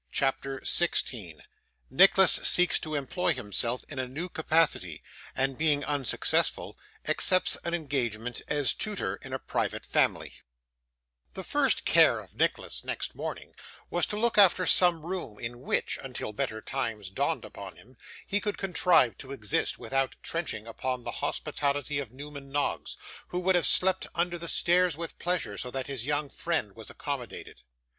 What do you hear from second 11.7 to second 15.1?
care of Nicholas, next morning, was, to look after some